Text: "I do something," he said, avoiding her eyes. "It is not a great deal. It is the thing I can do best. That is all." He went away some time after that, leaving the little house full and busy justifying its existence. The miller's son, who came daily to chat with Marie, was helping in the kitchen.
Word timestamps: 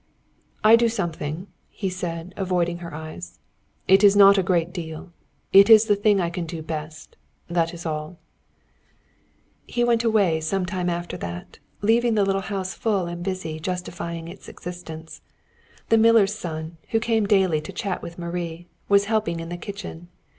"I 0.63 0.75
do 0.75 0.89
something," 0.89 1.45
he 1.69 1.87
said, 1.91 2.33
avoiding 2.35 2.79
her 2.79 2.91
eyes. 2.91 3.37
"It 3.87 4.03
is 4.03 4.15
not 4.15 4.35
a 4.35 4.41
great 4.41 4.73
deal. 4.73 5.11
It 5.53 5.69
is 5.69 5.85
the 5.85 5.95
thing 5.95 6.19
I 6.19 6.31
can 6.31 6.47
do 6.47 6.63
best. 6.63 7.17
That 7.47 7.71
is 7.71 7.85
all." 7.85 8.17
He 9.67 9.83
went 9.83 10.03
away 10.03 10.41
some 10.41 10.65
time 10.65 10.89
after 10.89 11.17
that, 11.17 11.59
leaving 11.83 12.15
the 12.15 12.25
little 12.25 12.41
house 12.41 12.73
full 12.73 13.05
and 13.05 13.21
busy 13.23 13.59
justifying 13.59 14.27
its 14.27 14.49
existence. 14.49 15.21
The 15.89 15.99
miller's 15.99 16.33
son, 16.33 16.77
who 16.89 16.99
came 16.99 17.27
daily 17.27 17.61
to 17.61 17.71
chat 17.71 18.01
with 18.01 18.17
Marie, 18.17 18.65
was 18.89 19.05
helping 19.05 19.39
in 19.39 19.49
the 19.49 19.55
kitchen. 19.57 20.07